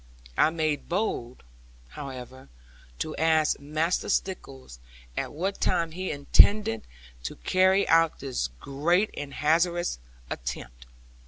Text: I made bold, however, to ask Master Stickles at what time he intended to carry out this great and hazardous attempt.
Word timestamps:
I 0.35 0.49
made 0.49 0.89
bold, 0.89 1.43
however, 1.89 2.49
to 2.97 3.15
ask 3.17 3.59
Master 3.59 4.09
Stickles 4.09 4.79
at 5.15 5.31
what 5.31 5.61
time 5.61 5.91
he 5.91 6.09
intended 6.09 6.87
to 7.21 7.35
carry 7.35 7.87
out 7.87 8.17
this 8.17 8.47
great 8.61 9.11
and 9.15 9.31
hazardous 9.31 9.99
attempt. 10.27 10.87